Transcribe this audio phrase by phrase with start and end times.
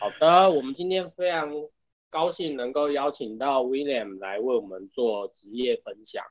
[0.00, 1.50] 好的，我们今天非常
[2.08, 6.22] 高兴能够邀请到 William 来为我们做职业分享。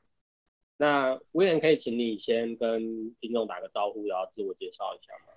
[0.78, 5.34] 那 William 可以请你先跟听众打个招呼，然后自我介绍一下吗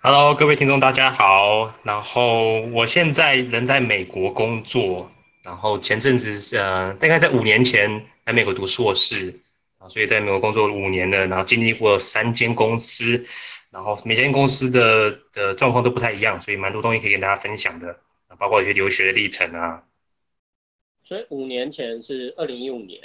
[0.00, 1.74] ？Hello，各位听众大家好。
[1.82, 5.10] 然后我现在人在美国工作，
[5.42, 9.40] 然后前阵子呃大概在五年前来美国读硕士，
[9.82, 13.26] 啊，所以在美国工作了五年了，然后经历过三间公司。
[13.70, 17.98] 然后每间公司的的状况都不太一样，所以蛮多东西可以跟大家分享的，
[18.38, 19.82] 包括一些留学的历程啊。
[21.02, 23.00] 所以五年前是二零一五年。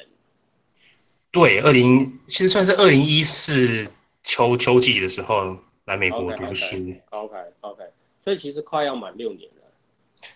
[1.32, 3.90] 对，二零其实算是二零一四
[4.24, 6.76] 秋秋季的时候来美国读书。
[7.12, 7.90] OK OK, okay.
[8.26, 9.64] 所以其实快要满六年了。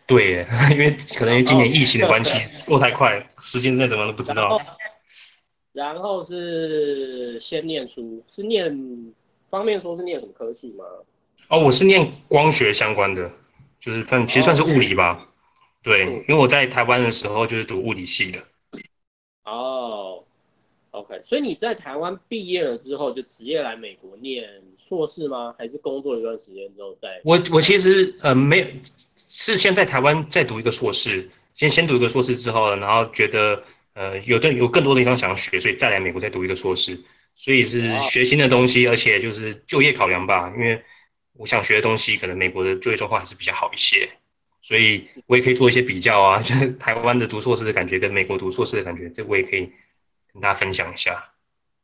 [0.08, 4.58] 对， 因为可能因为今年疫情的关系 过太快，时间再怎么都不知道。
[5.73, 9.13] 然后是先念书，是念。
[9.49, 10.85] 方便说是念什么科系吗？
[11.49, 13.30] 哦，我是念光学相关的，
[13.81, 15.17] 就是算其实算是物理吧。
[15.17, 15.27] Oh.
[15.84, 18.39] 对，因为我在台湾的时候就是读物理系的。
[19.44, 20.23] 哦、
[20.92, 25.53] oh.，OK，所以你在台湾毕业了之后就直接来美国念硕士吗？
[25.58, 27.19] 还是工作一段时间之后再？
[27.25, 28.66] 我我其实呃没有，
[29.17, 33.61] 是先在台湾再读一个硕士，先先读一个硕士之后，然后觉得
[33.94, 37.00] 呃有的有更多的地方想要学，所以再来美国再读一个硕士。
[37.34, 40.83] 所以是学新的东西，而且就是就业考量吧，因为
[41.33, 44.09] 我想学的东西可能美国的就业状况还是比较好一些，
[44.61, 49.72] 所以我也可以做一些比较啊， 就是台湾的读硕士的感觉跟美国读硕士的感觉，这我也可以
[50.33, 51.31] 跟大家分享一下。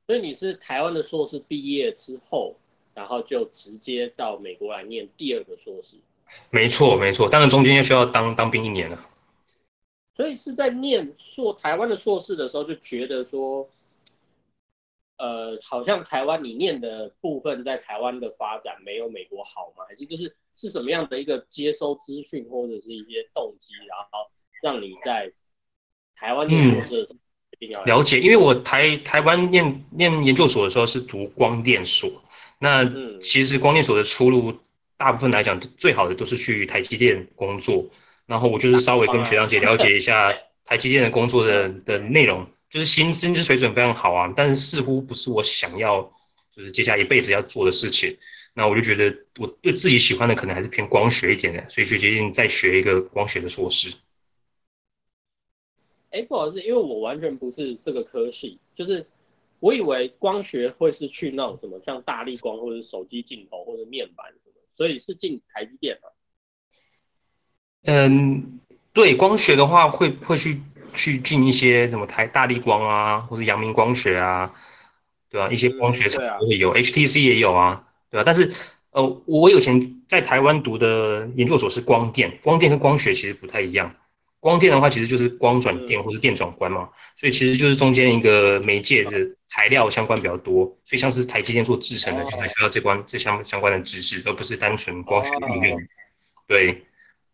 [0.05, 2.59] 所以你是台湾的硕士毕业之后，
[2.93, 5.95] 然后就直接到美国来念第二个硕士？
[6.49, 9.01] 没错，没错，当然中间要需要当当兵一年了。
[10.17, 13.69] 所以是在念硕台湾的硕士的时候就觉得说。
[15.19, 19.83] 呃，好像台湾你念的部分在台湾的发展没有美国好吗？
[19.89, 24.29] 还是就是是什么样的一个接收资讯或者是一些动机，然后
[24.61, 25.33] 让你在
[26.15, 27.15] 台湾念硕士的时候
[27.49, 28.19] 一定要、嗯、了解？
[28.19, 32.11] 因为我台台湾念念研究所的时候是读光电所，
[32.59, 32.85] 那
[33.19, 34.53] 其实光电所的出路
[34.97, 37.87] 大部分来讲最好的都是去台积电工作，
[38.27, 40.31] 然后我就是稍微跟学长姐了解一下
[40.63, 42.45] 台积电的工作的的内容。
[42.69, 46.01] 就是薪薪资水准非常好啊，但是似乎不是我想要，
[46.51, 48.17] 就是接下来一辈子要做的事情。
[48.53, 53.95] 那我就觉得我对自己喜欢的可能还是偏光学一点的，所以就决定再学一个光学的硕士。
[56.09, 59.07] 哎，不好意思，因为我完全不是这个科系，就是
[59.61, 66.09] 我以为光学会是去那种什么像大力光或者手机镜头或者面板什么，所以是进台积电嘛？
[67.83, 68.59] 嗯，
[68.93, 70.61] 对，光学的话会会去。
[70.93, 74.51] 去进一些什么台大力光啊，或者阳明光学啊，
[75.29, 75.49] 对吧、啊？
[75.51, 78.23] 一些光学厂都会有、，HTC 也有啊，对吧、啊？
[78.25, 78.51] 但是
[78.89, 83.93] 呃，我以前在台湾读的研究所是光电，光电跟光学其实不太一样。
[84.39, 89.11] 光电的话其实就是光转电或者电转关嘛、嗯，所以其实就是中间一个媒介的
[89.45, 95.79] 材料相关比较多，所以像是台积电做制成的，就还需要这关这相相关的知识，而不是单纯光学应用，
[96.47, 96.83] 对。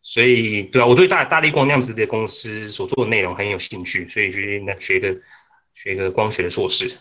[0.06, 5.18] 所以，对啊，我对大大力光那样子的公司所做的内容很有兴趣，所以去那学一个
[5.74, 6.98] 学一个光学的硕士。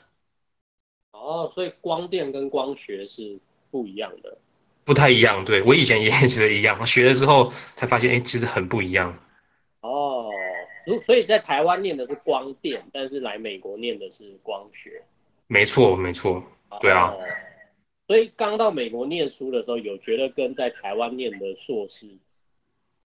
[1.11, 3.41] 哦，所以光电跟光学是
[3.73, 4.39] 不一样的。
[4.85, 9.19] 不太一样，对，我以前也 觉得一样，学了之后才发现，哎，其实很不一样。
[9.81, 10.31] 哦，
[11.05, 15.03] 所以在台湾念的是光电，但是来美国念的是光学。
[15.49, 16.41] 没错，没错，
[16.81, 17.11] 对啊。
[17.11, 17.19] 哦，
[18.07, 22.07] 所以刚到美国念书的时候，有觉得跟在台湾念的硕士。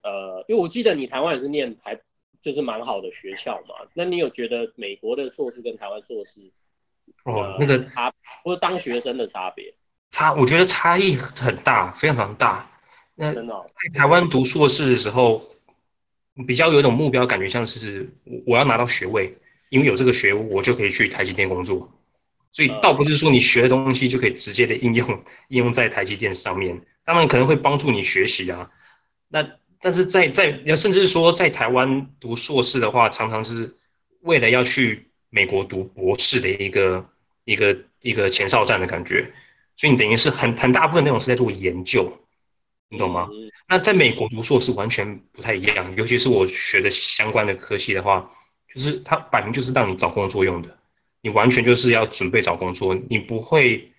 [0.04, 2.00] 呃，因为我记得你台湾也是念还
[2.42, 6.42] 就是蛮好的学校嘛，那你有觉得美国的硕士跟台湾硕士
[7.24, 8.14] 哦、呃、那个差
[8.44, 9.74] 或者当学生的差别？
[10.10, 12.68] 差，我觉得差异很大，非常非常大。
[13.16, 13.42] 那在
[13.94, 15.42] 台湾读硕士的时候，
[16.48, 18.10] 比较有一种目标，感觉像是
[18.48, 19.38] 我要拿到学位，
[19.70, 21.92] 因为有这个学位，我就可以去台积电工作。
[22.52, 25.08] 所以倒不是说你学的东西就可以直接的应用
[25.48, 28.70] 应用在台积电上面，当然可能会帮助你学习啊。
[29.30, 29.48] 那
[29.82, 33.76] 但是在在，甚至是说在台湾读硕士的话，常常是
[34.22, 37.04] 为了要去美国读博士的一个
[37.46, 39.34] 一个一个前哨战的感觉，
[39.76, 42.16] 所以你等于是很很大部分内容是在做研究，
[42.90, 43.28] 你懂吗？
[43.68, 48.30] 那在美国读硕士完全不太一样，尤其是我学的相关的科系的话，
[48.72, 50.78] 就是它摆明就是让你找工作用的，
[51.22, 53.92] 你完全就是要准备找工作，你不会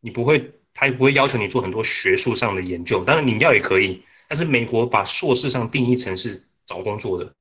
[0.00, 4.02] 你不会，他也不会要求你做很多学术上的研究，当然你要也可以。
[4.28, 7.32] 但是美国把硕士上定义成是找工作的，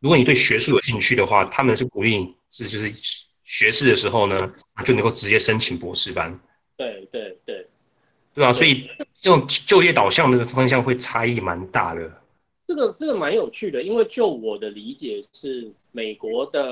[0.00, 2.90] 如果你对学术有兴趣的话，他们是鼓励你是就是
[3.44, 4.52] 学士的时候呢，
[4.84, 6.38] 就能够直接申请博士班。
[6.76, 7.66] 对对对，
[8.34, 12.10] 对啊，所以这种就业导向的方向会差异蛮大的。
[12.66, 16.62] 这个这个蛮有趣的，因为就我的理解是，美国的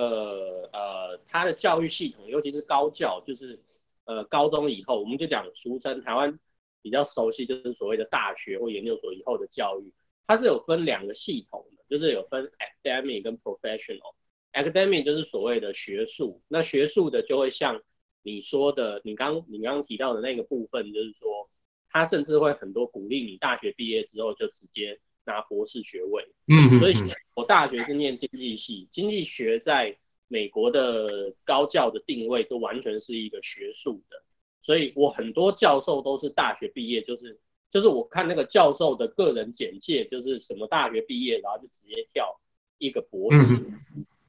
[0.72, 3.58] 呃，它的教育系统，尤其是高教，就是
[4.06, 6.38] 呃高中以后，我们就讲俗称台湾
[6.82, 9.92] 比较熟悉，就是所谓的大学或研究所以后的教育，
[10.26, 12.50] 它是有分两个系统的，就是有分
[12.82, 14.14] academic 跟 professional。
[14.52, 17.82] academic 就是所谓的学术，那学术的就会像
[18.22, 21.50] 你说的，你刚你刚刚提到的那个部分，就是说，
[21.90, 25.00] 它甚至会很多鼓励你大学毕业之后就直接。
[25.26, 26.94] 拿博士学位，嗯，所以
[27.36, 29.98] 我大学是念经济系，经济学在
[30.28, 34.24] 美国的高教的定位就完全是一个学术的，
[34.62, 37.38] 所以我很多教授都是大学毕业，就是
[37.70, 42.40] 就是我看那个教授的个人简介，就是什么大学毕业，然后就直接跳
[42.78, 43.54] 一个博士，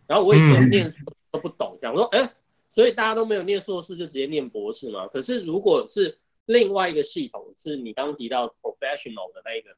[0.07, 2.33] 然后我以前念书都不懂，讲说，哎，
[2.71, 5.07] 所以大家都没有念硕士就直接念博士嘛？
[5.07, 9.69] 可是如果是另外一个系统，是你刚提到 professional 的那一个。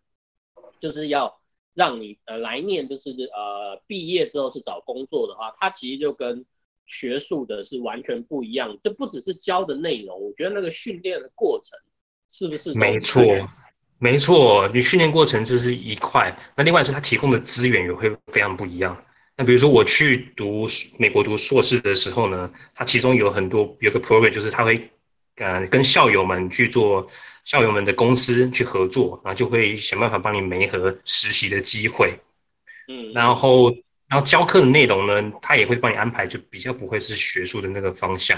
[0.80, 1.40] 就是要
[1.74, 6.46] 让你呃来念，就是呃毕业之后是找工作的话，它其实就跟
[6.86, 8.78] 学术的是完全不一样。
[8.84, 11.78] 这不只是教的内容，我觉得那个训练的过程
[12.30, 12.74] 是不是？
[12.74, 13.24] 没错，
[14.00, 19.04] 没错，你训练过程这是一块，那另外是他提供的资源也会非常不一样。
[19.36, 20.68] 那比如说我去读
[21.00, 24.90] 美国读硕士的时候呢，它其中有很多有个 program 就是他会。
[25.38, 27.08] 呃，跟校友们去做
[27.44, 32.20] 校友们的公司去合作，然后就会想办法帮你媒合实习的机会，
[32.88, 33.72] 嗯，然后
[34.14, 38.38] 然后教课的内容呢，他也会帮你安排，就比较不会是学术的那个方向，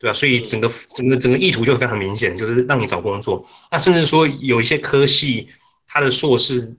[0.00, 0.10] 对吧？
[0.10, 0.12] 啊？
[0.12, 3.46] 所以整个整个整个意图就非常明显，就是让你找工作。
[3.70, 5.48] 那甚至说有一些科系，
[5.86, 6.74] 它的硕士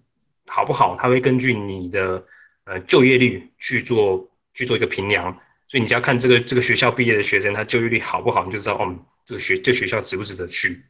[0.46, 2.22] 好不好，他会根据你的
[2.66, 5.32] 呃就业率去做去做一个评量，
[5.70, 8.94] 所以你只要看这个这个学校毕业的学生，他就业率好不好，你就知道哦。
[9.24, 10.84] 这个学这个学校值不值得去？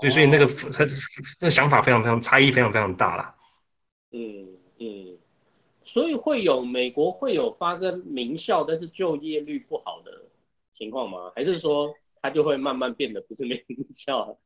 [0.00, 0.86] 对，所以那个他
[1.40, 3.34] 那个想法非常非常差异非常非常大啦。
[4.12, 4.46] 嗯嗯，
[5.96, 10.12] 所以会有美国会有发生名校但是就业率不好的
[10.74, 11.32] 情况吗？
[11.34, 13.58] 还是说它就会慢慢变得不是名
[13.94, 14.36] 校？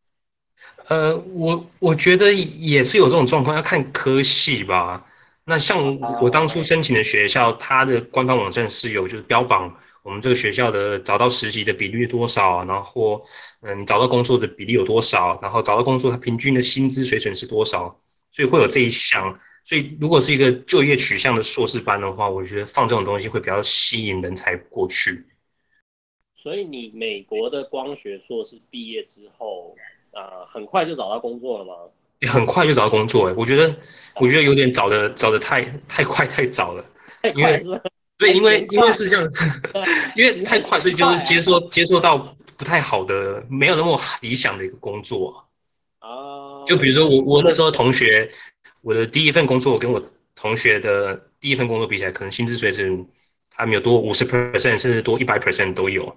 [0.87, 5.05] 呃，我我觉得也是有这种状况，要看科系吧。
[5.44, 9.76] 那像我当初申请的学校，它的官方网站是有就是标榜。
[10.05, 12.64] 我们这个学校的找到实习的比例多少？
[12.64, 13.25] 然后，
[13.62, 15.37] 嗯，找到工作的比例有多少？
[15.43, 18.00] 然后找到工作，它平均的薪资水准是多少？
[18.31, 19.41] 所以会有这一项。
[19.65, 25.25] 所以如果是一个就业取向的硕士班的话，我觉得放这种东西会比较吸引人才过去。
[26.37, 29.77] 所以你美国的光学硕士毕业之后，
[30.12, 31.75] 呃，很快就找到工作了吗？
[32.29, 33.75] 很快就找到工作，哎，我觉得，
[34.17, 36.85] 我觉得有点找的找的太太快太早了，
[37.35, 37.65] 因为。
[38.21, 39.27] 对，因为因为是这样，
[40.15, 42.19] 因为太快，所以就是接受接受到
[42.59, 45.43] 不太好的，没有那么理想的一个工作。
[46.01, 46.62] 啊。
[46.67, 48.31] 就比如说我我那时候同学，
[48.82, 50.03] 我的第一份工作跟我
[50.35, 53.06] 同学的第一份工作比起来，可能薪资水准
[53.50, 56.17] 他们有多五十 percent，甚至多一百 percent 都有。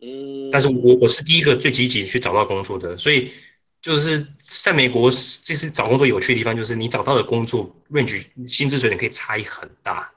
[0.00, 0.50] 嗯。
[0.50, 3.30] 但是我我是第一个最积极去找到工作的，所以
[3.82, 10.10] 就是在美国，这是找工作有趣的地方，就是你找到的工作 range 薪资水准可以差异很大。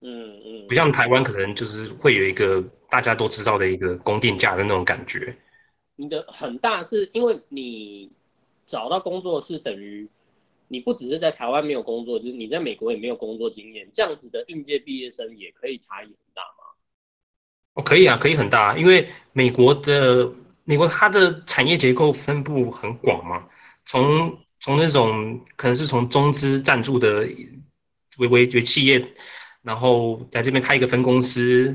[0.00, 5.34] 嗯嗯，不像台湾，可能就是会有一个大家都知道的一个供电价的那种感觉。
[5.96, 8.10] 你的很大是因为你
[8.66, 10.06] 找到工作是等于
[10.74, 16.74] 你不只是在台湾没有工作，就是你在美国也没有工作经验，这样子的应届毕业生也可以差异很大吗？
[17.74, 20.32] 哦，可以啊，可以很大，因为美国的
[20.64, 23.48] 美国它的产业结构分布很广嘛，
[23.84, 27.20] 从从那种可能是从中资赞助的
[28.18, 29.14] 为为为企业。
[29.62, 31.68] 然后在这边开一个分公司，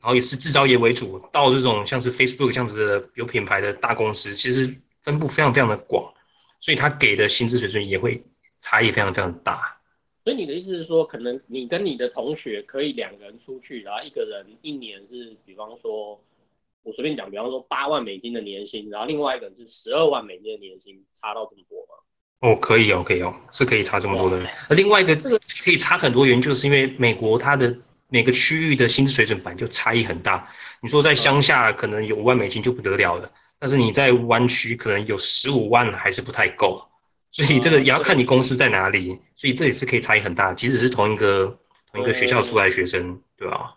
[0.00, 6.12] 然后也是制造业为主，到这种像是 Facebook 这样子的有品牌的大公司，其实分布非常非常的广，
[6.58, 8.20] 所以他给的薪资水准也会
[8.60, 9.76] 差异非常非常大。
[10.24, 16.20] 所以你的意思是说，可能你跟你的同学可以两个人出去，然后一个人一年是，比方说，
[16.82, 21.94] 我随便讲，比方说八万美金的年薪，然后另外一个人是十二万美金的年薪，差到这么多吗？
[22.40, 24.46] 哦，可以哦，可以哦，是可以差这么多的。
[24.68, 27.74] 那另外一个可以差很多原因，就是因为美国它的
[28.08, 30.46] 每个区域的薪资水准本来就差异很大。
[30.82, 36.86] 你说在乡下可能有五万美金就不得了了，但是你在湾区可能有十五万还是不太够。
[37.30, 41.58] 所以这个也要看你公司在哪里，所以这也是可以差异很大，即使是同一个
[41.92, 43.76] 同一个学校出来的学生，对吧？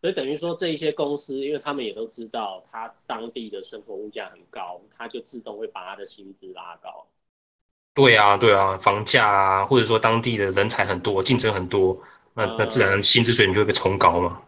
[0.00, 7.06] 所以等于说这一些公司，因为他们也都知道他当地的生活物价很高，他就自动会把他的薪资拉高。
[7.94, 12.02] 对啊，对啊，房价啊，或者说当地的人才很多，竞争很多，
[12.34, 14.42] 那那自然薪资水平就会被冲高嘛。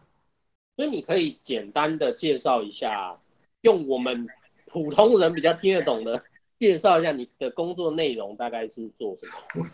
[0.74, 3.16] 所以你可以简单的介绍一下，
[3.60, 4.26] 用我们
[4.66, 6.24] 普通人比较听得懂的
[6.58, 9.66] 介绍一下你的工作内容，大概是做什么？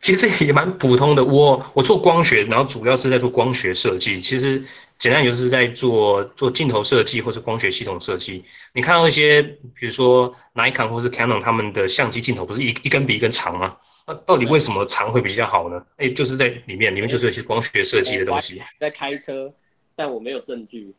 [0.00, 1.24] 其实这也蛮普通的。
[1.24, 4.20] 我我做光学，然后主要是在做光学设计。
[4.20, 4.62] 其实
[4.98, 8.44] 简单就是在做做镜头设计或是光学系统设计。
[8.72, 13.76] 你看到一些，比如说 Nikon 或是 Canon 他们的相机镜头，不是一一根比一根长吗？
[14.06, 15.84] 那到底为什么长会比较好呢？
[15.96, 18.62] 哎，就是在里面，里面就是有一些光学设计的东西。
[18.78, 19.52] 在开车，
[19.96, 20.94] 但我没有证据。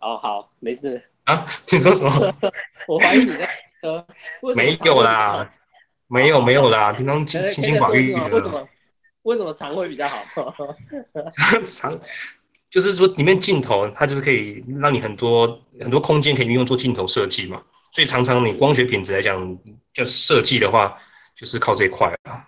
[0.00, 1.02] 哦，好，没事。
[1.24, 1.46] 啊？
[1.70, 2.34] 你说什么？
[2.88, 3.48] 我怀疑你在。
[3.82, 4.06] 呃，
[4.54, 5.52] 没有啦，
[6.08, 8.28] 没有没有啦，平常清清心寡欲的。
[8.28, 8.68] 为什么？
[9.22, 10.24] 为什么长会比较好？
[11.64, 11.98] 长，
[12.70, 19.58] 就是说里面镜头它就是可以让你很多很多空间可以运用做镜头设计嘛，所以常常你光学品质来讲，
[19.92, 20.96] 就设计的话
[21.34, 22.46] 就是靠这一块啊，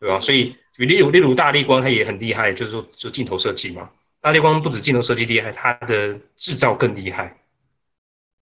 [0.00, 0.20] 对吧？
[0.20, 3.88] 所以例如例如大力光它也很厉害，就是说就镜头设计嘛，
[4.20, 7.36] 大力光不止镜头设计厉害，它的制造更厉害。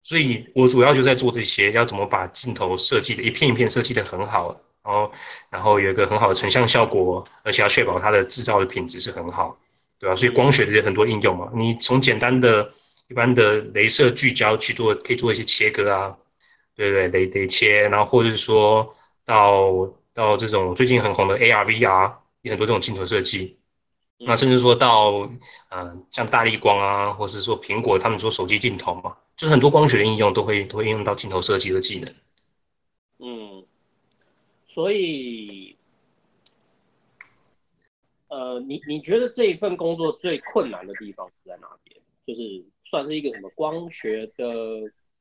[0.09, 5.13] 所以我主要就在做这些，要怎么把镜头设计的一片一片设计的很好，然后
[5.51, 9.59] 然后有一个很好的成像效果，而且要确保它的制造的品质是很好，
[9.99, 10.17] 对吧？
[10.17, 12.73] 所以光学的有很多应用嘛，你从简单的
[13.09, 16.17] 一般的镭射聚焦去做，可以做一些切割啊，
[16.75, 18.95] 对对，镭镭切，然后或者是说
[19.27, 23.58] 到到这种最近很红的 AR VR，有很多这种镜头设计，
[24.19, 29.17] 那甚至说到嗯、呃、像大立光啊，或者是说苹果他们做手机镜头嘛。
[29.37, 32.13] 就很多光学的应用都会都会应用到镜头设计的技能。
[33.21, 33.65] 嗯，
[34.67, 35.77] 所以，
[38.27, 42.01] 呃，你你觉得这一份工作最困难的地方是在哪边？
[42.27, 44.45] 就是算是一个什么光学的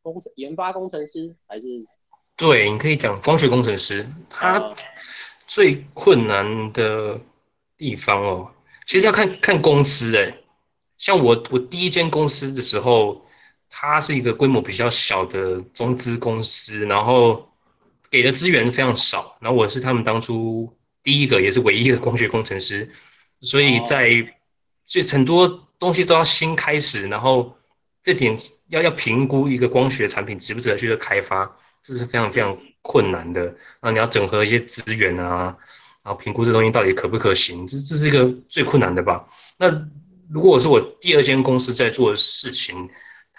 [0.01, 1.85] 工程研发工程师，还是？
[2.35, 4.73] 对，你可以讲光学工程师，他
[5.45, 7.19] 最困难的
[7.77, 8.51] 地方哦，
[8.87, 10.35] 其实要看看公司哎，
[10.97, 13.23] 像我我第一间公司的时候。
[13.69, 17.51] 它是一个规模比较小的中资公司，然后
[18.09, 22.89] 给的资源非常少，然后我是他们当初第一个也是唯一的光学工程师，
[23.41, 24.09] 所以在
[24.85, 27.57] 所以很多东西都要新开始，然后
[28.01, 28.37] 这点
[28.69, 31.53] 要要评估一个光学产品值不值得去做开发，
[31.83, 33.43] 这是非常非常困难的。
[33.43, 35.57] 然后你要整合一些资源啊，
[36.07, 39.27] 然后评估这东西到底可不可行，这这是一个最困难的吧？
[39.57, 39.67] 那
[40.31, 42.89] 如果我是我第二间公司在做的事情。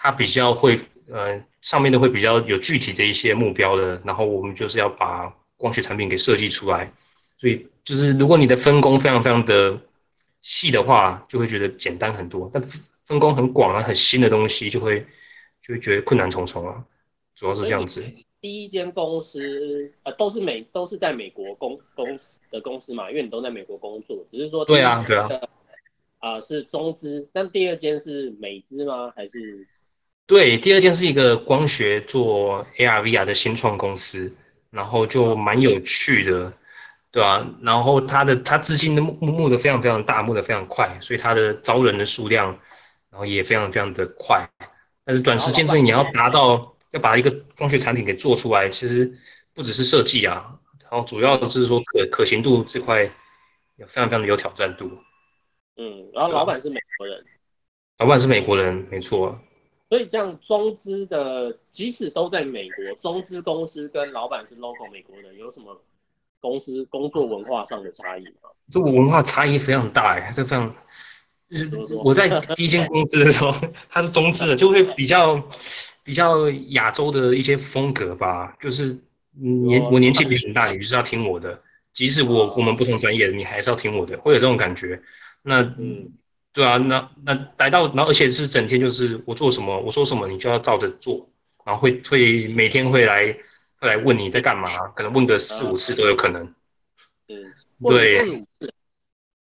[0.01, 0.79] 它比较会，
[1.11, 6.89] 呃，上面的会比较有具体的一些目标的，然后我们就是要把光学产品给设计出来，
[7.37, 9.77] 所以就是如果你的分工非常非常的
[10.41, 12.63] 细的话，就会觉得简单很多；但
[13.03, 15.05] 分工很广啊，很新的东西就会
[15.61, 16.81] 就会觉得困难重重啊，
[17.35, 18.01] 主要是这样子。
[18.41, 25.29] 第一间公司，呃，都是美都是在美国公公司的公司嘛，因为你都在美国工作，只是说对啊对啊，
[26.19, 29.11] 啊、呃、是中资，但第二间是美资吗？
[29.15, 29.67] 还是？
[30.25, 34.31] 对，第二间是一个光学做 AR VR 的新创公司，
[34.69, 36.53] 然后就蛮有趣的，
[37.11, 37.55] 对吧、啊？
[37.63, 42.47] 然后它的它资金的募募的非常非常大，募的非常快，所以它的招人的数量，
[43.09, 44.47] 然后也非常非常的快。
[45.03, 49.11] 但是短时间之内你要达到要把一个光学产品给做出来，其实
[49.53, 53.03] 不只是设计啊，然后主要的是说可可行度这块，
[53.77, 54.91] 有非常非常的有挑战度。
[55.77, 57.25] 嗯，然后老板是美国人，
[57.99, 59.39] 老板是美国人，没错。
[59.87, 65.81] 所以这样中资的，即使都在美国，中资公司跟老板是 local 美国人，有什么
[66.39, 68.49] 公司工作文化上的差异吗？
[68.69, 70.75] 这个文化差异非常大哎，这非常，
[71.49, 71.71] 就是
[72.03, 73.51] 我在第一间公司的时候，
[73.89, 75.41] 他是中资的，就会比较
[76.09, 78.99] 比较亚洲的一些风格吧，就是
[79.31, 81.61] 年我年纪比你很大，你就是要听我的，
[81.93, 84.99] 即使我我们不同专业的，你还是要听我的，会有这种感觉。
[85.43, 86.11] 那嗯。
[86.51, 91.29] 对啊，那那来到，然后而且是整天就是我做什么，我说什么，你就要照着做，
[91.63, 93.37] 然后会会每天会来
[93.79, 96.43] 会来问你在干嘛，可能问个四五次都有可能。
[97.27, 97.53] 嗯，
[97.87, 98.43] 对，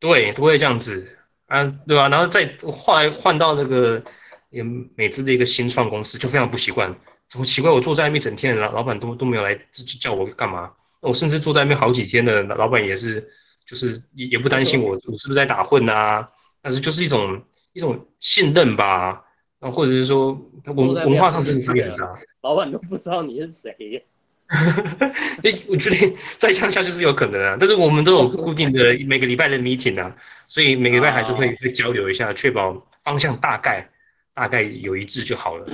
[0.00, 2.08] 对，都会这样子啊，对吧？
[2.08, 4.02] 然后再后来换到那个
[4.50, 4.62] 也
[4.94, 6.94] 美资的一个新创公司，就非常不习惯，
[7.28, 7.70] 怎么奇怪？
[7.70, 9.58] 我坐在那边整天，老老板都都没有来
[10.00, 10.70] 叫我干嘛？
[11.00, 13.28] 我甚至坐在那边好几天的老板也是，
[13.66, 16.28] 就是也也不担心我我是不是在打混啊？
[16.62, 17.42] 但是就是一种
[17.74, 19.24] 一种信任吧，
[19.60, 20.32] 然后或者是说
[20.64, 24.04] 文文化上真的差别啊，老板都不知道你是谁。
[24.48, 30.16] 哎，我觉得再这样下去是有可能啊，但是我们都有固定的每个礼拜的 meeting 啊，
[30.48, 33.88] 所以每个礼拜还是会会交流一下，确保方向大概
[34.36, 35.66] 大概有一致就好了。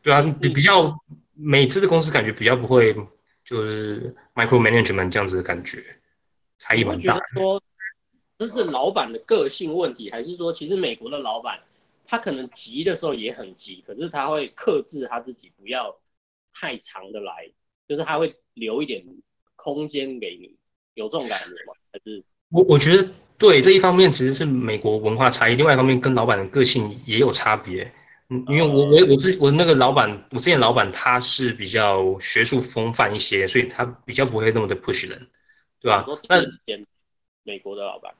[0.00, 0.98] 对啊，比比较
[1.34, 2.94] 美资的公司感觉比较不会
[3.44, 5.84] 就是 micro management 这样子的感觉，
[6.58, 7.20] 差异蛮大。
[7.34, 7.62] 说
[8.38, 11.60] 这是老板的个性问题，还是说其实美国的老板
[12.06, 15.94] 他可能急的时候也很急，可是他会克制他自己，不要
[16.54, 17.50] 太长的来，
[17.86, 19.04] 就是他会留一点
[19.56, 20.56] 空间给你，
[20.94, 21.74] 有这种感觉吗？
[21.92, 27.92] 还是我我觉得对这一方面其实是美国文化差异，另外一方面跟老板的个性也有差别。
[28.28, 35.28] 嗯，因为我我我之我那个老板，我之前老板他是比较学术风范一些，所以他比较不会那么的 push 人，
[35.80, 36.04] 对吧？
[36.28, 36.40] 那
[37.44, 38.12] 美国的老板，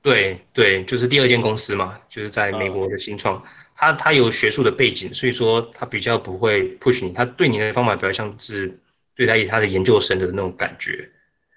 [0.00, 3.44] 对对，就是第二间公司嘛，就是在美国的新创，
[3.74, 8.80] 他他有学术的背景，所以说他比较不会 push 你，他对你的方法比较像是
[9.14, 11.10] 对待他的研究生的那种感觉，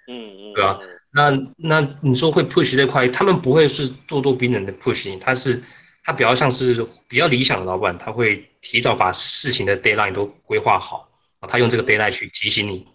[0.08, 0.80] 嗯嗯，对吧？
[1.12, 5.64] 那那你说会 push 这块，他们不会是咄咄逼人的 push 你，他是。
[6.04, 11.06] 他比较像是比较理想的老板，他会提早把事情的 deadline 都规划好，
[11.42, 12.88] 他用这个 deadline 去提醒你，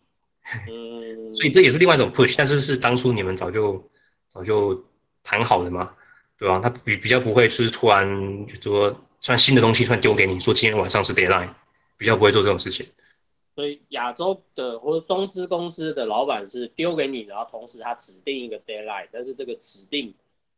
[0.67, 3.87] 嗯，所以这也是另外一种 push，但是是当初你们早就
[4.31, 4.83] 早就
[5.23, 5.91] 谈好的嘛，
[6.39, 6.59] 对吧？
[6.63, 11.51] 他比比较不会就是突然就说突然新的东西突然丢给你，说今天晚上是 deadline，
[11.99, 12.87] 比较不会做这种事情。
[13.55, 20.15] 所以亚洲的或者中资公司的老板是丢给你，然后同时他指定一个 deadline，但是这个指定。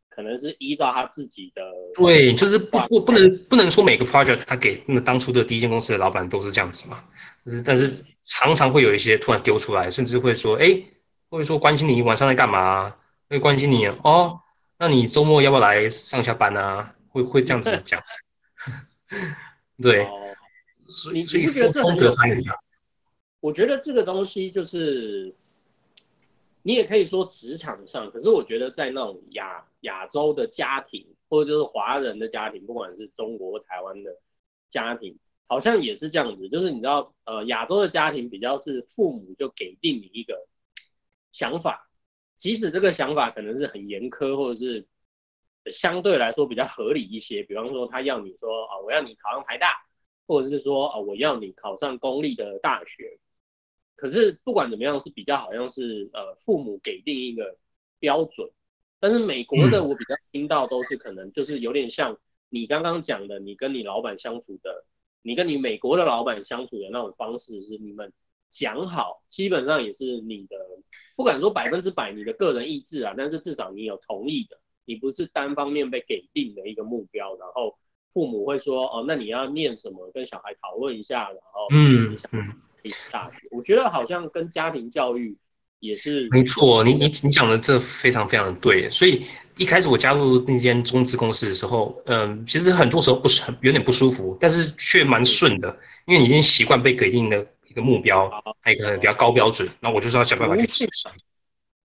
[0.07, 1.61] 可能是依照他自己的，
[1.93, 7.03] 对，就是不不不能不能说每个 project 他给那当初的第一间公司的老板都是这样子嘛，
[7.43, 10.81] 就是但是常常会有一些突然丢出来，甚至会说，哎，
[11.27, 12.95] 会说关心你晚上在干嘛，
[13.29, 14.39] 会关心你哦，
[14.79, 16.95] 那你周末要不要来上下班啊？
[17.09, 18.01] 会会这样子讲，
[19.83, 20.07] 对，
[20.87, 22.57] 所以所以风格差很大。
[23.45, 25.35] 我觉得这个东西就是。
[26.67, 34.17] 你也可以说职场上，可是我觉得在那种亚亚洲的家庭，或者就是华人的家庭，不管是中国台湾的
[34.71, 36.49] 家庭，好像也是这样子。
[36.49, 40.47] 就是你知道，呃，亚洲的家庭比较是父母就给定你一个
[41.31, 41.87] 想法，
[42.39, 44.87] 即使这个想法可能是很严苛，或者是
[45.71, 47.43] 相对来说比较合理一些。
[47.43, 49.85] 比方说，他要你说啊，我要你考上台大，
[50.25, 53.19] 或者是说啊，我要你考上公立的大学。
[53.95, 57.57] 可是不管怎么样是比较好像是呃父母给定一个
[57.97, 58.49] 标准，
[58.99, 62.17] 但是美国的我比较听到都是可能就是有点像
[62.49, 64.85] 你刚刚讲的，你跟你老板相处的，
[65.21, 68.11] 你跟你美国的老板相处的那种方式是你们
[68.49, 70.57] 讲好，基本上也是你的
[71.15, 77.77] 不敢说百分之百你的个人意志啊，但是至少你有同意的，你不是单方面被给定的一个目标，然后
[78.13, 82.61] 父母会说哦，那你要念什么，跟小孩讨论一下，然后嗯嗯。
[83.11, 85.37] 大学，我觉得好像跟家庭教育
[85.79, 86.83] 也是没错。
[86.83, 88.89] 你你你讲的这非常非常的对。
[88.89, 89.25] 所以
[89.57, 98.29] 一开始我加入那间中资公司的时候，嗯，其实很多时候不是很有点不舒服，但是却蛮顺的，因为你已经习惯被给定的一个目标，
[98.61, 101.11] 还有一个比较高标准，那我就是要想办法去实现。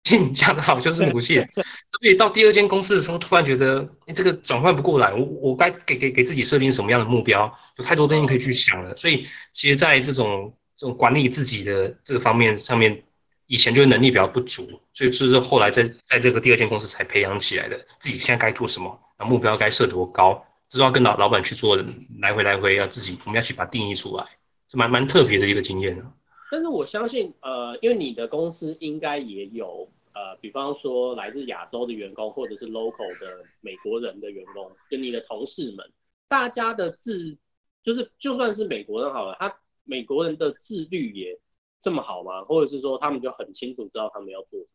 [0.21, 1.49] 你讲的好，就是无限。
[1.55, 7.51] 所以到第二间公司的时候，突然觉得，哎，这个转换不过来，我我该给给给自己设定什么样的目标？
[7.79, 8.95] 有太多东西可以去想了。
[8.95, 13.03] 所以其实，在这种这种管理自己的这个方面上面，
[13.47, 17.77] 以前就是能力比较不足，所以就是后来在在这个第二间公司才培养起来的。
[17.99, 21.77] 自己现在该做什么，那目标该设多高，知道跟老老板去做，
[22.19, 24.25] 来回来回要自己，我们要去把它定义出来，
[24.69, 26.03] 是蛮蛮特别的一个经验。
[26.51, 35.89] 但是我相信，呃，因为你的公司应该也有，呃，比方说来自亚洲的员工，或者是 local 的美国人的员工，跟你的同事们，
[36.27, 37.37] 大家的自，
[37.83, 39.55] 就是就算是美国人好了，他。
[39.85, 41.39] 美国人的自律也
[41.79, 42.43] 这么好吗？
[42.43, 44.65] 或者是说他们就很清楚知道他们要做什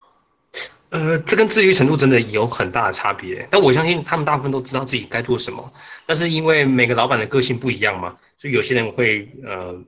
[0.00, 0.68] 么？
[0.90, 3.46] 呃，这跟自律程度真的有很大的差别。
[3.50, 5.72] 但我相信他们大部分都知道自己该做什么。
[6.06, 9.82] 但是因为每个老板的个性不一样嘛，所以有些人会呃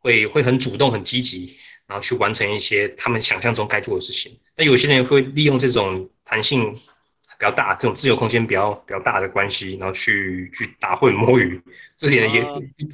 [0.00, 4.36] 会会很主动、很积极，然后去完成一些他们想象中该做的事情。
[4.56, 6.74] 那有些人会利用这种弹性。
[7.38, 11.62] 比较大，这种自由空间比较比较大的关系，然后去去打混摸鱼，
[11.96, 12.44] 这点也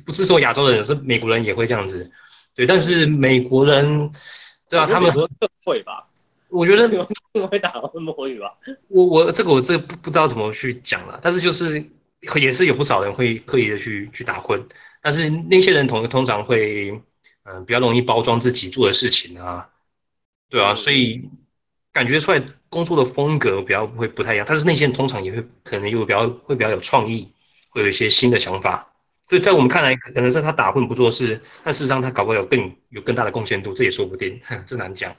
[0.05, 2.13] 不是说亚洲人，是美国人也会这样子，
[2.55, 2.67] 对。
[2.67, 4.13] 但是美国人，
[4.69, 5.11] 对啊，他们
[5.65, 6.07] 会吧？
[6.51, 6.87] 我觉得
[7.49, 8.53] 会打混摸鱼吧。
[8.89, 11.83] 我我这个我这个不不知道怎么去讲了，但是就是
[12.35, 14.63] 也是有不少人会刻意的去去打混，
[15.01, 16.91] 但是那些人通通常会
[17.45, 19.71] 嗯、呃、比较容易包装自己做的事情啊，
[20.51, 21.31] 对啊，所以。
[21.95, 22.43] 感觉出来
[22.75, 27.31] 工作的风格比较会不太一样，但是那些人通常也会可能又比较会比较有创意，
[27.71, 28.93] 会有一些新的想法。
[29.29, 35.15] 所以在我们看来，可能是他打混不做事，但事实上他搞不好有更有更大的贡献度，这也说不定， 这难讲。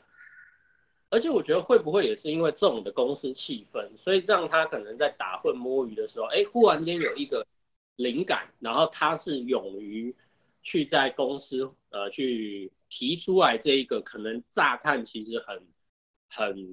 [1.10, 7.48] 而且我觉得会不会也是因为这种的公司气氛，所以让他可能在打混摸鱼的时候，哎，忽然间有一个
[7.96, 10.13] 灵感，然后他是勇于
[10.62, 15.63] 去在公司呃去提出来这一个可能乍看其实很。
[16.28, 16.68] 很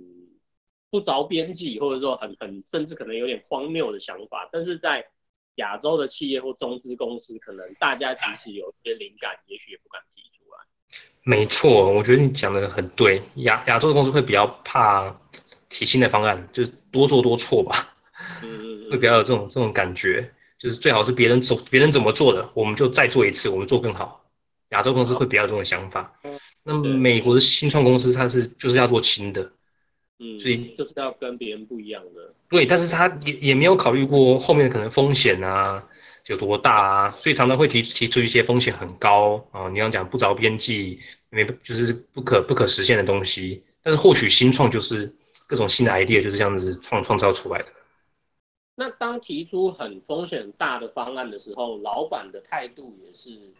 [0.92, 5.06] 不着边际，或者说很很甚至可能有点荒谬的想法，但是在
[5.54, 10.58] 亚洲的企业或中资公司，可能大家其实有些灵感，也许也不敢提出来。
[11.22, 13.22] 没错，我觉得你讲的很对。
[13.36, 15.18] 亚亚洲的公司会比较怕
[15.70, 17.96] 提新的方案，就是多做多错吧。
[18.42, 24.22] 嗯， 会比较有这种这种感觉，就是最好是别人走别人怎么做的，我们就再做一次，我们做更好。
[24.68, 26.18] 亚洲公司会比较有这种想法。
[26.62, 29.50] 那美国的新创公司，它是就是要做新的。
[30.22, 32.32] 嗯，所以就是要跟别人不一样的。
[32.48, 35.84] 对，但是他也也没有考虑过后面的可能风险啊
[36.28, 43.64] 有多大啊，所以常常会提提出一些风险很高啊，你要讲不着边际，没就是不可不可实现的东西。
[43.82, 45.12] 但是或许新创就是
[45.48, 47.66] 各种新的 idea 就是这样子创创造出来的。
[48.76, 53.52] 那当提出很风险大的方案的时候，老板的态度也是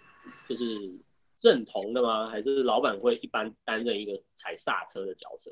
[0.49, 0.93] 就是
[1.41, 2.29] 认同的吗？
[2.29, 5.51] 还是老板会一般担任一个踩刹车的角色？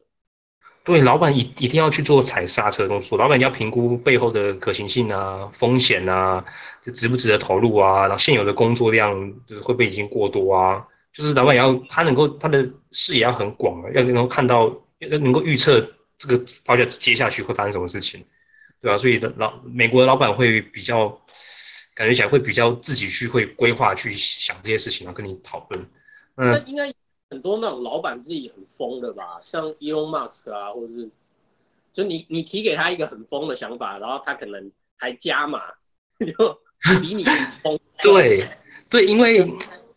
[0.83, 3.19] 对，老板一一定要去做踩刹车动作。
[3.19, 6.45] 老板要评估背后的可行性啊、风险啊，
[6.81, 8.03] 这值不值得投入啊。
[8.03, 10.85] 然后现有的工作量就是会不会已经过多啊？
[11.13, 18.25] 就是老板要他能够他的视野要很广啊，要能够看到，要能够预测这个大家接下去会发生什么事情，
[18.81, 18.97] 对吧？
[18.97, 21.09] 所以老美国的老板会比较
[21.95, 25.87] 感觉起来会比较自己去会规划去想这些事情，然后跟你讨论。
[26.37, 26.91] 嗯，应该。
[27.31, 31.09] 很多那种老板自己很疯的吧，像 Elon Musk 啊，或者是，
[31.93, 35.63] 就你你提给他一个很疯的想法，然后他可能还加码，
[36.19, 36.59] 就
[37.01, 37.25] 比你
[37.63, 37.79] 疯。
[38.03, 38.51] 对
[38.89, 39.49] 对，因为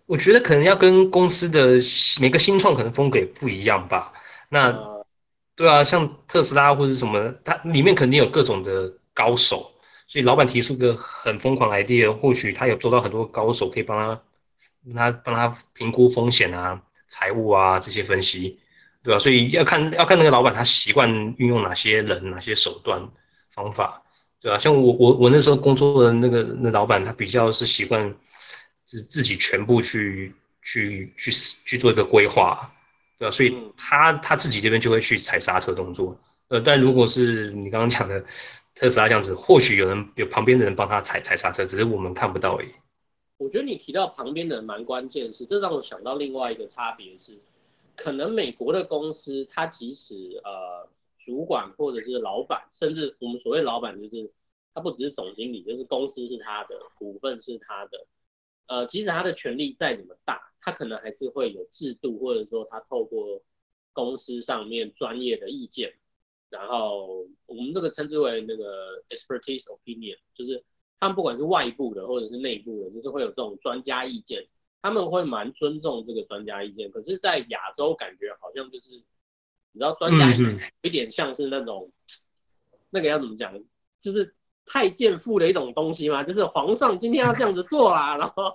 [0.06, 1.80] 我觉得可能要跟公司的
[2.22, 4.14] 每个新创可能风格也不一样吧。
[4.50, 5.06] 那、呃、
[5.56, 9.72] 对啊，像特斯拉或者什么，它里面肯定有各种的高手，
[10.06, 16.84] 所以老板提出个很疯狂的 idea，或许他有做到很多高手可以帮他，他帮他评估风险啊。
[17.14, 18.58] 财务啊，这些分析，
[19.04, 19.20] 对吧？
[19.20, 23.08] 所以要看要看那个老板他习惯运用哪些人、哪些手段
[23.52, 24.02] 方法，
[24.42, 24.58] 对吧？
[24.58, 28.16] 像我我我那时候工作的那个那老板，他比较是习惯
[28.84, 31.32] 自自己全部去去去
[31.68, 32.74] 去做一个规划，
[33.20, 33.32] 对吧？
[33.32, 38.20] 所以他他自己这边就会去踩刹车动作，呃，但如果是你刚刚讲的
[38.74, 42.70] 特斯拉这样子，或许有人有旁边的人帮他踩踩刹车，只是我们看不到而已。
[43.44, 47.38] 我觉得你提到旁边的人蛮关键是，这让我想到另外一个差别是，
[47.94, 50.88] 可能美国的公司，它即使呃
[51.20, 54.32] 主管或者是老板，甚至我们所谓老板就是
[54.74, 58.08] 他不只是总经理，就是公司是他的，股份是他的，
[58.68, 63.42] 呃，即使他的权力再怎么大，他可能还是会有制度，或者说他透过
[63.92, 65.96] 公司上面专业的意见，
[66.50, 70.64] 然后我们这个称之为那个 expertise opinion，就是。
[71.04, 74.48] 他们不管是外部的或者是内部的，就是会有这种专家意见，
[74.82, 76.90] 他们会蛮尊重这个专家意见。
[76.92, 79.04] 可是，在亚洲感觉好像就是，你
[79.74, 80.48] 知道专家有
[80.82, 81.92] 一点像是那种，
[82.90, 83.62] 那个要怎么讲，
[84.00, 84.34] 就是
[84.66, 88.54] 太监赋的一种东西嘛，就是皇上今天要这样子做啦，然后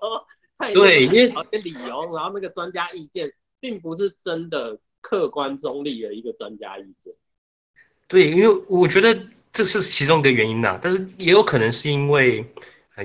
[0.56, 7.12] 太监找些理由，然后那个专家意见并不是真的客观中立的一个专家意见。
[8.06, 9.14] 对，因为我觉得。
[9.52, 12.44] 这是其中一个原因呐，但是也有可能是因为，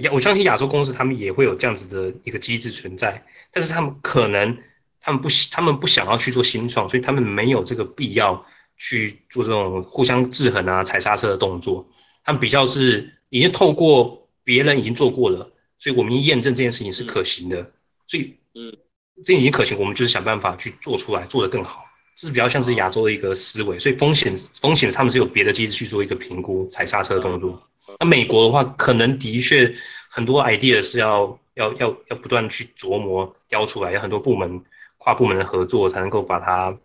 [0.01, 4.57] 亚我相信亚洲公司他们也会有这样子的一个机制存在，但是他们可能
[4.99, 8.45] 他们不他们不想要去做新创，所以他们没有这个必要
[8.77, 11.87] 去做这种互相制衡啊、踩刹车的动作。
[12.23, 17.71] 他们比较是已经透过别人已经做过了，所以我们验证这件事情是可行的，
[18.07, 18.75] 所以嗯，
[19.23, 21.82] 这已经可行，我们就是想办法去做出来，做得更好。
[22.15, 27.61] 是比较像是亚洲的一个思维，所以风险风险他们是有别的机制去做一个评估、踩刹车的动作。
[27.99, 29.73] 那美国的话，可能的确
[30.09, 34.63] 很多 idea 是要要要要不断去琢磨、雕出来，有很多部门
[34.97, 36.77] 跨部门的合作才能够把它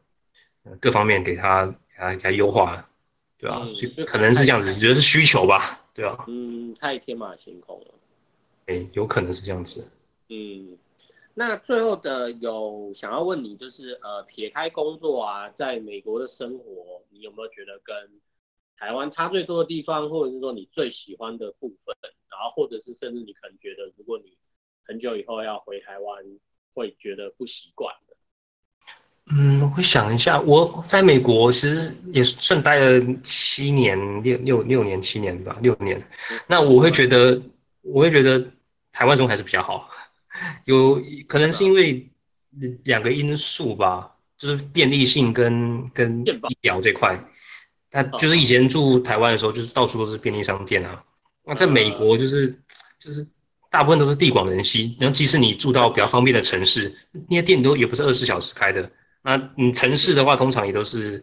[0.81, 2.89] 各方面给它给它给它优化，
[3.39, 3.65] 对吧？
[3.67, 5.81] 所以可能是这样子，你觉得是需求吧？
[5.95, 6.25] 对吧？
[6.27, 7.95] 嗯，太天马行空了。
[8.67, 9.89] 哎，有可能是这样子。
[10.31, 10.77] 嗯。
[11.39, 17.95] 那最后的有想要问你，就是呃，撇开工作啊，在美国的生活，你有没有觉得跟
[18.77, 21.95] 台湾差最多的地方，或者是说你最喜欢的部分？
[22.29, 24.37] 然后或者是甚至你可能觉得，如果你
[24.83, 26.25] 很久以后要回台湾，
[26.75, 28.17] 会觉得不习惯的。
[29.31, 36.05] 嗯，我会想一下，我在美国其实也算待了七年，六六六年七年吧，六年。
[36.49, 37.41] 那我会觉得，
[37.83, 38.45] 我会觉得
[38.91, 39.89] 台湾生活还是比较好。
[40.65, 42.11] 有可能是因为
[42.85, 47.19] 两个因素吧，就是便利性跟跟医疗这块。
[47.91, 51.03] 他就是以前住台湾的时候，就是到处都是便利商店啊。
[51.45, 52.49] 那在美国就是
[52.99, 53.27] 就是
[53.71, 56.95] 大部分都是地广人稀，然后即使你住到比较方便的城市，
[57.29, 58.91] 那些店都也不是二十四小时开的。
[59.23, 61.23] 那你城市的话，通常也都是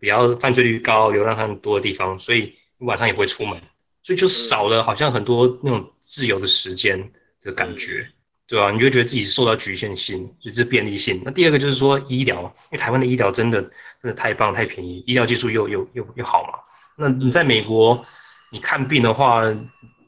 [0.00, 3.60] 比较犯罪率高、流浪汉多的地方，所以你晚上也不会出门。
[4.02, 8.06] 所以就少了好像很多那种自由的时间的感觉，
[8.46, 8.70] 对吧？
[8.70, 11.22] 你就觉得自己受到局限性，就是便利性。
[11.24, 13.70] 那第二个就是说医疗，因为台湾的医疗真的真
[14.02, 16.58] 的太棒太便宜，医疗技术又又又又好嘛。
[16.96, 18.04] 那你在美国，
[18.50, 19.42] 你看病的话，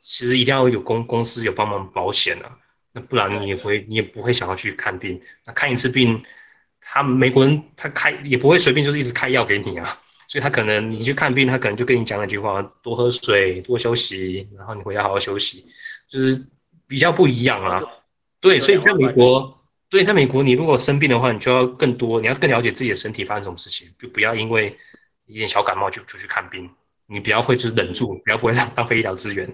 [0.00, 2.58] 其实一定要有公公司有帮忙保险啊，
[2.92, 5.20] 那不然你也会你也不会想要去看病。
[5.46, 6.22] 那看一次病，
[6.80, 9.98] 他美国人他开也不会随便就是一直开药给你啊。
[10.28, 15.64] 所以他可能你去看病，他可能就跟你讲两句话：多喝水，多休息，然后你回家好好休息，
[16.08, 16.44] 就是
[16.86, 17.80] 比较不一样啊。
[18.40, 24.78] 对，所以在美国，对，在美国，你如果生病的话，你就要更多，你要更了解自己的身体发生什么事情，就不要因为
[25.26, 26.70] 一点小感冒就就去看病。
[27.06, 29.48] 你不要会就是忍住，不要不会浪浪费医疗资源，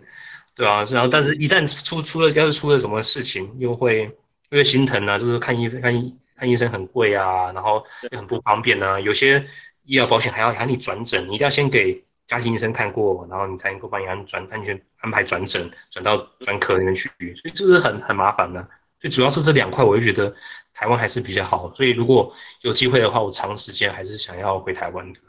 [0.55, 4.05] 对啊，然后，但是一旦出出了要是出了什么事情，又会
[4.51, 9.47] 又会心疼啊，就是看医看医看医生很贵啊，然后也很不方便啊，有些。
[9.85, 18.61] 医疗保险还要喊你转诊，你一定要先给家庭医生看过，然后你才能够帮你安转安全安排转诊，转到专科那边去，所以这是很很麻烦的。
[19.01, 20.35] 所以主要是这两块，我就觉得
[20.73, 21.75] 台湾还是比较好。
[21.75, 22.33] 所以如果
[22.63, 25.21] 有机会的话，我长时间还是想要回台湾的。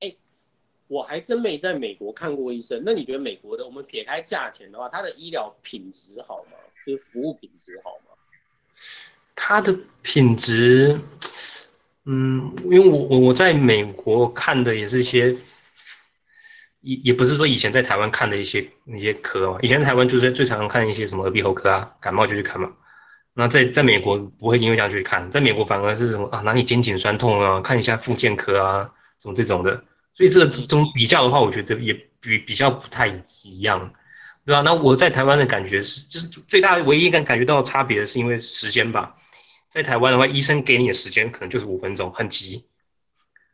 [0.00, 0.14] 哎，
[0.86, 2.82] 我还真没在美国看过医生。
[2.84, 6.58] 那你觉得美国的，我们撇开价钱的话，它的医疗品质好吗？
[6.86, 8.14] 就是服务品质好吗？
[9.34, 11.00] 它的品质。
[12.04, 15.34] 嗯，因为我我我在美国看的也是一些，
[16.88, 22.70] 也也不是说以前在台湾看的一些那些科嘛，以前台湾就是最常看一些什么耳鼻喉科啊，感冒就去看嘛。
[23.34, 29.84] 那在在美国不会因为这样去看，在美国反而是什么啊，哪里肩颈酸痛啊，看一下附件科啊，什么这种的。
[30.14, 33.06] 所以这个这种比较的话，我觉得也比比较不太
[33.44, 33.92] 一样，
[34.46, 34.62] 对吧？
[34.62, 39.14] 那我在台湾的感觉是，就是最大唯一感感觉到差别的是因为时间吧。
[39.68, 42.64] 在台湾的话，医生给你的时间可能就是五分钟，很急，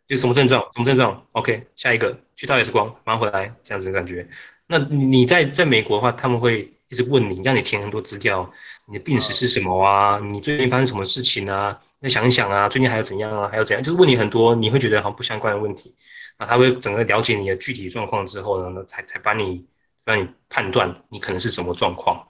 [0.06, 4.28] 就什么症状，什么症状，OK，下一个去照 X 光，马上回来，这样子的感觉。
[4.66, 8.50] 那你在在美国的话，他们会一直问你，让你填很多资料，
[8.86, 10.18] 你的病史是什么啊？
[10.18, 11.80] 你最近发生什么事情啊？
[12.00, 13.48] 再想一想啊，最近还有怎样啊？
[13.48, 13.82] 还有怎样？
[13.82, 15.94] 就是问你很多，你会觉得好像不相关的问题。
[16.38, 19.64] 那他会整个了解你的具体状况之后呢，才才帮你
[20.04, 22.26] 让你判断你可能是什么状况。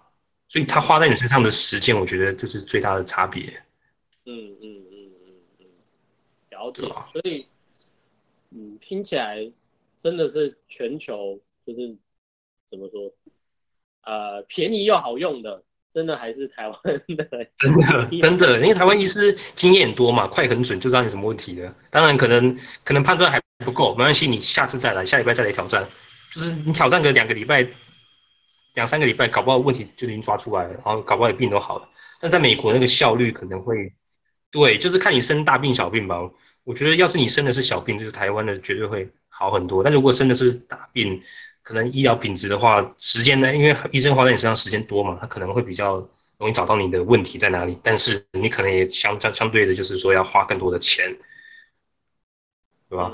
[0.48, 3.62] 所以他花在你身上的时间，我觉得这是最大的差别。
[4.26, 5.66] 嗯嗯嗯嗯嗯，
[6.50, 6.82] 了解。
[7.10, 7.46] 所以，
[8.54, 9.50] 嗯，听起来
[10.02, 11.96] 真的是全球就是
[12.70, 13.12] 怎么说，
[14.04, 15.62] 呃，便宜又好用的，
[15.92, 17.48] 真的还是台湾的。
[17.58, 21.74] 真的真的，因为台湾医师经验多嘛，快很准，就知道你什么问题的。
[21.90, 25.86] 当然可能可能判断还不够，没关系，你下次再来，下礼拜再来挑战，
[26.32, 27.68] 就是你挑战个两个礼拜。
[28.74, 31.88] 两三个礼拜，搞不好问题就已经抓出来了，然后搞不好病都好了。
[32.20, 33.92] 但在美国那个效率可能会，
[34.54, 36.30] 对，就是看你生大病小病吧。
[36.62, 39.82] 我觉得要是你生的是小病，就是台湾的绝对会好很多。
[39.82, 41.20] 但如果生的是大病，
[41.62, 45.96] 可能医疗品质的话，时间呢，因为医生花在你身上时间多嘛，他可能会比较
[46.38, 47.76] 容易找到你的问题在哪里。
[47.82, 51.18] 但是你可能也相相相对的，就是说要花更多的钱，
[52.88, 53.12] 对吧？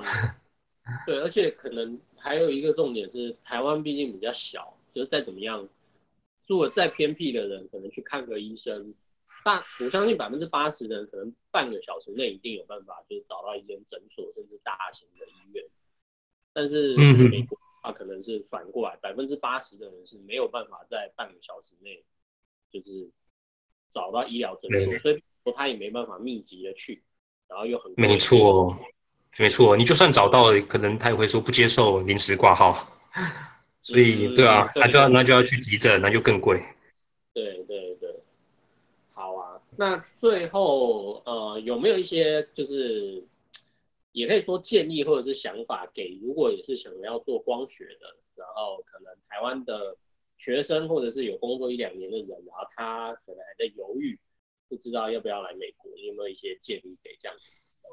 [0.85, 4.77] 嗯，对，而且可能还有一个重点是，台湾毕竟比较小。
[4.93, 5.69] 就是再怎么样，
[6.49, 8.93] 如果再偏僻的人，可能去看个医生，
[9.45, 15.65] 大我相信百分之八十的人，可能半个小时内一定有办法，就是找到一间诊所，甚至大型的医院。
[16.53, 22.05] 但是美国啊，可能是反过来，百分之八十的人是没有办法在半个小时内，
[22.71, 23.11] 就是
[23.91, 27.03] 找到医疗诊所，所以说他也没办法密集的去，
[27.49, 28.77] 然后又很没错，
[29.39, 32.97] 没错，你就算找到了，可能他也会说不接受临时挂号。
[33.83, 36.63] 所以，对啊，那就要那就要去急诊，那就更贵。
[37.33, 38.15] 对对对，
[39.15, 39.59] 好啊。
[39.81, 43.25] 那最后，呃，有没有一些就是，
[44.13, 49.97] 也可以说建议或者是想法给，如果也是想要做光学的，然后可能台湾的
[50.37, 54.19] 学生或者是有工作一两年的人，然后他可能还在犹豫，
[54.69, 57.45] 不知道要不要来美国，有没有一些建议给这样子？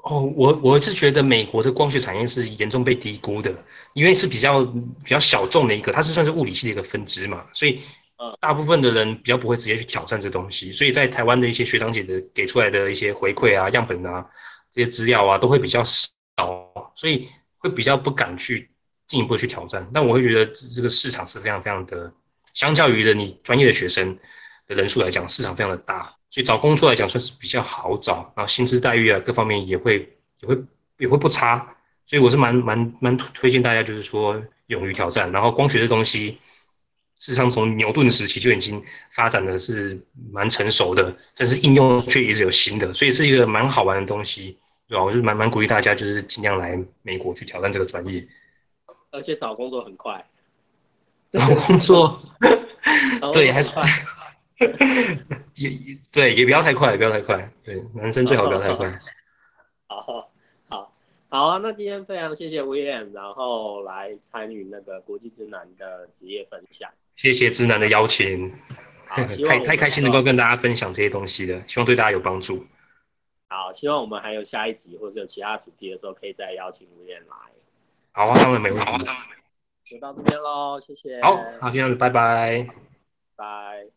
[0.04, 3.56] 哦，我我是觉得美国的光学产业是严重被低估的，
[3.93, 7.80] 因为是比较比较小众的一个，它是算是物理系的一个分支嘛，所以
[8.17, 14.25] 呃，大部分的人比较不会直接去挑战这东西，所以在台湾的一些学长姐的给出来的一些回馈啊、样本啊、
[14.71, 18.69] 这些资料啊，都会比较少，所以会比较不敢去
[19.08, 19.88] 进一步去挑战。
[19.93, 22.12] 但我会觉得这个市场是非常非常的，
[22.53, 24.17] 相较于的你专业的学生
[24.65, 26.13] 的人数来讲，市场非常的大。
[26.30, 30.62] 所以找工作来讲算是比较好找，然后薪资待遇啊各方面也会也会
[30.97, 31.75] 也会不差，
[32.06, 35.32] 所以我是蛮蛮蛮推荐大家就是说勇于挑战。
[35.32, 36.38] 然后光学这东西，
[37.19, 39.99] 事实上从牛顿时期就已经发展的是
[40.32, 45.03] 蛮成熟的，但是应用却一直有新的，所以是一个蛮好玩的东西，对吧？
[45.03, 48.27] 我就蛮蛮鼓励大家就是尽量来美国去挑战这个专业，
[49.12, 50.25] 而且找工作很快。
[51.30, 52.21] 找工作，
[53.34, 53.69] 对，还是
[55.56, 58.88] 也也对，也不要太快，不要太快，对，男生最好不要太快。
[59.88, 60.32] 好，
[60.69, 60.93] 好，
[61.27, 66.89] 好啊，那今天非常谢谢 William，然后来参与那个国际之男的职业分享。
[67.17, 68.53] 谢谢直男的邀请，
[69.10, 72.65] 太太开心能够跟大家分享这些东西了，希望对大家有帮助。
[73.49, 77.36] 好，希望我们还有下一集或者有其他主题的时候，可以再邀请 William 来。
[78.12, 78.86] 好啊，当然没问题。
[78.86, 79.38] 好啊，当然没问
[79.84, 79.95] 题。
[79.95, 81.21] 就到这边喽，谢谢。
[81.21, 82.67] 好，好，这样子，拜拜。
[83.36, 83.96] 拜。